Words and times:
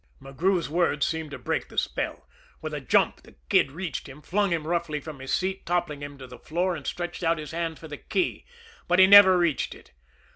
McGrew's 0.19 0.67
words 0.67 1.05
seemed 1.05 1.29
to 1.29 1.37
break 1.37 1.69
the 1.69 1.77
spell. 1.77 2.27
With 2.59 2.73
a 2.73 2.81
jump 2.81 3.21
the 3.21 3.35
Kid 3.49 3.71
reached 3.71 4.09
him, 4.09 4.23
flung 4.23 4.49
him 4.49 4.65
roughly 4.65 4.99
from 4.99 5.19
his 5.19 5.31
seat, 5.31 5.63
toppling 5.63 6.01
him 6.01 6.17
to 6.17 6.25
the 6.25 6.39
floor, 6.39 6.75
and 6.75 6.87
stretched 6.87 7.21
out 7.23 7.37
his 7.37 7.51
hand 7.51 7.77
for 7.77 7.87
the 7.87 7.97
key 7.99 8.43
but 8.87 8.97
he 8.97 9.05
never 9.05 9.37
reached 9.37 9.75
it. 9.75 9.91